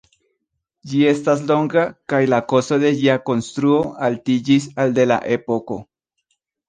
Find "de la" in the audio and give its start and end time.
5.01-5.19